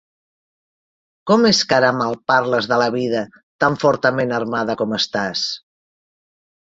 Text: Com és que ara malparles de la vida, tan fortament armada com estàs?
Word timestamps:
Com 1.31 1.43
és 1.49 1.59
que 1.73 1.77
ara 1.77 1.91
malparles 1.99 2.69
de 2.71 2.81
la 2.85 2.89
vida, 2.97 3.21
tan 3.65 3.77
fortament 3.85 4.37
armada 4.39 4.77
com 4.81 4.97
estàs? 5.01 5.45